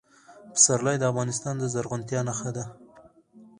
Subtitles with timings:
[0.53, 2.65] پسرلی د افغانستان د زرغونتیا نښه ده.